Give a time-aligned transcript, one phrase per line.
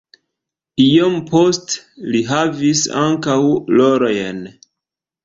[0.85, 3.37] Iom poste li havis ankaŭ
[3.81, 4.41] rolojn.